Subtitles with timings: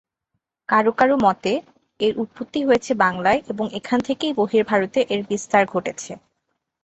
[0.69, 1.53] কারও কারও মতে,
[1.99, 6.11] এর উৎপত্তি হয়েছে বাংলায় এবং এখান থেকেই বহির্ভারতে এর বিস্তার ঘটেছে।